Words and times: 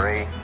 Three, 0.00 0.39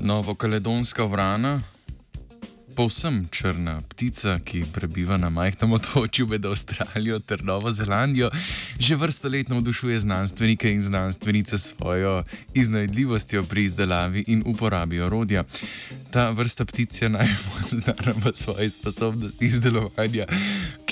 Novokaledonska 0.00 1.04
vrana, 1.04 1.60
povsem 2.76 3.28
črna 3.30 3.80
ptica, 3.88 4.38
ki 4.44 4.64
prebiva 4.72 5.16
na 5.16 5.28
majhnem 5.30 5.72
otočju 5.72 6.26
med 6.26 6.46
Avstralijo 6.46 7.18
ter 7.18 7.44
Novo 7.44 7.72
Zelandijo, 7.72 8.30
že 8.78 8.96
vrsto 8.96 9.28
let 9.28 9.48
navdušuje 9.48 9.98
znanstvenike 9.98 10.72
in 10.72 10.82
znanstvenice 10.82 11.58
svojo 11.58 12.24
iznajdljivostjo 12.54 13.44
pri 13.44 13.64
izdelavi 13.64 14.24
in 14.26 14.42
uporabi 14.46 15.00
orodja. 15.00 15.44
Ta 16.10 16.30
vrsta 16.30 16.64
ptic 16.64 17.02
je 17.02 17.08
najbolj 17.08 17.68
znana 17.68 18.14
po 18.22 18.32
svoji 18.32 18.70
sposobnosti 18.70 19.44
izdelovanja 19.44 20.26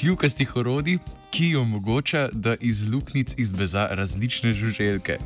kljukastih 0.00 0.56
orodij, 0.56 0.98
ki 1.30 1.56
omogoča, 1.56 2.28
da 2.32 2.56
iz 2.60 2.88
luknjic 2.88 3.34
izbeza 3.38 3.88
različne 3.90 4.54
žuželke. 4.54 5.18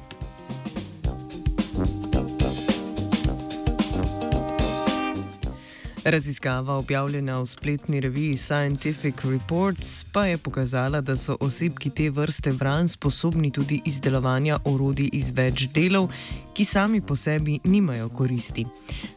Raziskava, 6.05 6.74
objavljena 6.74 7.38
v 7.38 7.47
spletni 7.47 8.00
reviji 8.00 8.36
Scientific 8.36 9.14
Reports, 9.25 10.05
pa 10.12 10.27
je 10.27 10.39
pokazala, 10.39 11.00
da 11.00 11.17
so 11.17 11.36
osebki 11.41 11.91
te 11.91 12.11
vrste 12.11 12.53
vran 12.53 12.89
sposobni 12.89 13.50
tudi 13.50 13.81
izdelovanja 13.84 14.58
orodij 14.64 15.11
iz 15.12 15.30
več 15.30 15.69
delov, 15.75 16.11
ki 16.55 16.64
sami 16.64 17.00
po 17.00 17.17
sebi 17.17 17.61
nimajo 17.64 18.08
koristi. 18.08 18.67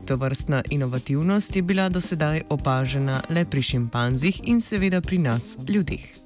To 0.06 0.16
vrstna 0.16 0.61
inovativnost 0.69 1.56
je 1.56 1.61
bila 1.61 1.89
do 1.89 2.02
sedaj 2.02 2.44
opažena 2.50 3.23
le 3.30 3.45
pri 3.45 3.61
šimpanzih 3.61 4.41
in 4.44 4.61
seveda 4.61 5.02
pri 5.02 5.17
nas, 5.17 5.58
ljudeh. 5.67 6.25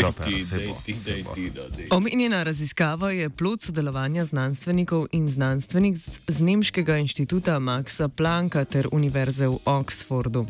Bo. 0.00 1.32
ti, 1.34 1.50
no, 1.54 1.62
daj. 1.76 1.86
Omenjena 1.90 2.42
raziskava 2.42 3.10
je 3.10 3.30
plod 3.30 3.62
sodelovanja 3.62 4.24
znanstvenikov 4.24 5.06
in 5.12 5.30
znanstvenik 5.30 5.96
z, 5.96 6.20
z 6.28 6.40
Nemškega 6.40 6.96
inštituta 6.96 7.58
Maxa 7.58 8.08
Plancka 8.08 8.64
ter 8.64 8.88
Univerze 8.92 9.48
v 9.48 9.58
Oxfordu. 9.64 10.46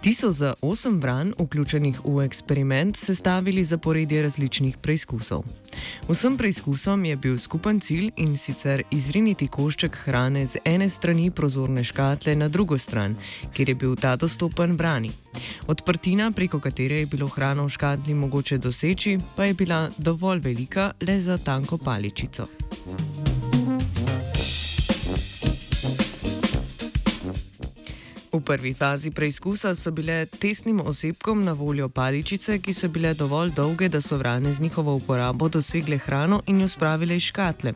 Ti 0.00 0.14
so 0.14 0.32
za 0.32 0.54
osem 0.60 1.00
vran, 1.00 1.34
vključenih 1.38 2.00
v 2.04 2.24
eksperiment, 2.24 2.96
sestavili 2.96 3.64
zaporedje 3.64 4.22
različnih 4.22 4.76
preizkusov. 4.76 5.44
Vsem 6.08 6.36
preizkusom 6.36 7.04
je 7.04 7.16
bil 7.16 7.38
skupen 7.38 7.80
cilj 7.80 8.10
in 8.16 8.36
sicer 8.36 8.82
izriniti 8.90 9.48
košček 9.48 9.96
hrane 10.04 10.46
z 10.46 10.58
ene 10.64 10.88
strani 10.88 11.30
prozorne 11.30 11.84
škatle 11.84 12.36
na 12.36 12.48
drugo 12.48 12.78
stran, 12.78 13.16
kjer 13.54 13.68
je 13.68 13.74
bil 13.74 13.96
ta 13.96 14.16
dostopen 14.16 14.76
vrani. 14.76 15.21
Odprtina, 15.66 16.30
preko 16.30 16.60
katere 16.60 16.98
je 17.00 17.06
bilo 17.06 17.28
hrano 17.28 17.64
v 17.64 17.68
škatli 17.68 18.14
mogoče 18.14 18.58
doseči, 18.58 19.18
pa 19.36 19.44
je 19.44 19.54
bila 19.54 19.90
dovolj 19.98 20.38
velika 20.38 20.92
le 21.06 21.20
za 21.20 21.38
tanko 21.38 21.78
paličico. 21.78 22.46
V 28.32 28.40
prvi 28.40 28.72
fazi 28.74 29.10
preizkusa 29.10 29.74
so 29.74 29.90
bile 29.92 30.26
testnim 30.26 30.80
osebkom 30.80 31.44
na 31.44 31.52
voljo 31.52 31.88
paličice, 31.88 32.58
ki 32.58 32.72
so 32.74 32.88
bile 32.88 33.10
dovolj 33.14 33.50
dolge, 33.52 33.88
da 33.88 34.00
so 34.00 34.16
vrane 34.16 34.52
z 34.52 34.60
njihovo 34.60 34.94
uporabo 34.94 35.48
dosegle 35.48 35.98
hrano 35.98 36.40
in 36.46 36.60
jo 36.60 36.68
spravile 36.68 37.16
iz 37.16 37.22
škatle. 37.22 37.74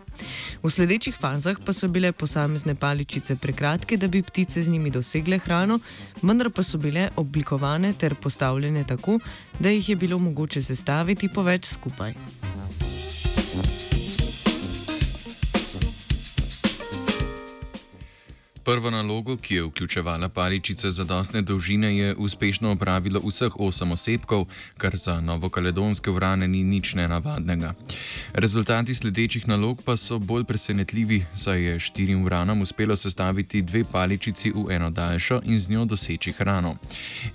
V 0.62 0.70
sledečih 0.70 1.14
fazah 1.20 1.60
pa 1.66 1.72
so 1.72 1.88
bile 1.88 2.12
posamezne 2.12 2.74
paličice 2.74 3.36
prekratke, 3.36 3.96
da 3.96 4.08
bi 4.08 4.22
ptice 4.22 4.62
z 4.62 4.68
njimi 4.68 4.90
dosegle 4.90 5.38
hrano, 5.38 5.78
vendar 6.22 6.50
pa 6.50 6.62
so 6.62 6.78
bile 6.78 7.10
oblikovane 7.16 7.92
ter 7.92 8.14
postavljene 8.14 8.84
tako, 8.84 9.18
da 9.60 9.68
jih 9.68 9.88
je 9.88 9.96
bilo 9.96 10.18
mogoče 10.18 10.62
sestaviti 10.62 11.28
po 11.28 11.42
več 11.42 11.68
skupaj. 11.68 12.14
Prvo 18.66 18.90
nalogo, 18.90 19.36
ki 19.36 19.54
je 19.54 19.62
vključevala 19.62 20.28
paličice 20.28 20.90
za 20.90 21.04
dostne 21.04 21.42
dolžine, 21.42 21.96
je 21.96 22.14
uspešno 22.18 22.72
opravilo 22.72 23.20
vseh 23.24 23.52
osem 23.58 23.92
osebkov, 23.92 24.46
kar 24.76 24.96
za 24.96 25.20
novokaledonske 25.20 26.10
vrane 26.10 26.48
ni 26.48 26.64
nič 26.64 26.94
nenavadnega. 26.94 27.74
Rezultati 28.34 28.94
sledečih 28.94 29.48
nalog 29.48 29.82
pa 29.82 29.96
so 29.96 30.18
bolj 30.18 30.44
presenetljivi, 30.44 31.24
saj 31.34 31.62
je 31.62 31.80
štirim 31.80 32.24
vranam 32.24 32.60
uspelo 32.60 32.96
sestaviti 32.96 33.62
dve 33.62 33.84
paličici 33.84 34.50
v 34.50 34.66
eno 34.70 34.90
daljšo 34.90 35.40
in 35.44 35.60
z 35.60 35.70
njo 35.70 35.84
doseči 35.84 36.32
hrano. 36.32 36.74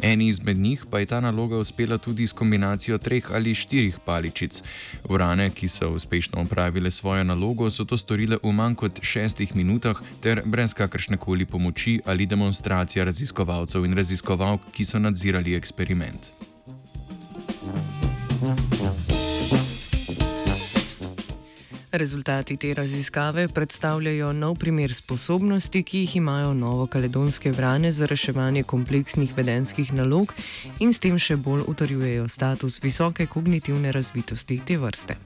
Eni 0.01 0.27
izmed 0.27 0.57
njih 0.57 0.85
pa 0.91 0.99
je 0.99 1.05
ta 1.05 1.19
naloga 1.19 1.57
uspela 1.57 1.97
tudi 1.97 2.27
s 2.27 2.33
kombinacijo 2.33 2.97
treh 2.97 3.31
ali 3.31 3.55
štirih 3.55 3.99
paličic. 4.05 4.63
Vrane, 5.09 5.49
ki 5.49 5.67
so 5.67 5.89
uspešno 5.89 6.41
opravile 6.41 6.91
svojo 6.91 7.23
nalogo, 7.23 7.69
so 7.69 7.85
to 7.85 7.97
storile 7.97 8.37
v 8.43 8.51
manj 8.51 8.75
kot 8.75 8.99
šestih 9.01 9.55
minutah 9.55 10.01
ter 10.21 10.41
brez 10.45 10.73
kakršne 10.73 11.20
koli 11.21 11.45
pomoči 11.45 11.99
ali 12.05 12.25
demonstracija 12.25 13.05
raziskovalcev 13.05 13.85
in 13.85 13.93
raziskovalk, 13.97 14.71
ki 14.73 14.85
so 14.85 14.99
nadzirali 14.99 15.55
eksperiment. 15.55 16.31
Rezultati 21.91 22.57
te 22.57 22.73
raziskave 22.73 23.47
predstavljajo 23.47 24.31
nov 24.33 24.55
primer 24.55 24.93
sposobnosti, 24.93 25.83
ki 25.83 25.99
jih 26.05 26.15
imajo 26.15 26.53
novokaledonske 26.53 27.51
vrane 27.51 27.91
za 27.91 28.05
reševanje 28.05 28.63
kompleksnih 28.63 29.37
vedenskih 29.37 29.93
nalog 29.93 30.33
in 30.79 30.93
s 30.93 31.03
tem 31.03 31.19
še 31.19 31.35
bolj 31.35 31.67
utrjujejo 31.67 32.27
status 32.27 32.79
visoke 32.83 33.27
kognitivne 33.27 33.91
razvitosti 33.91 34.61
te 34.65 34.77
vrste. 34.77 35.19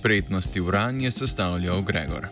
Spretnosti 0.00 0.60
vranje 0.60 1.10
sestavljal 1.10 1.82
Gregor. 1.82 2.28